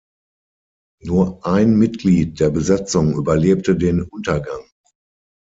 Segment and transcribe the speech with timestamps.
[1.03, 4.63] Nur ein Mitglied der Besatzung überlebte den Untergang.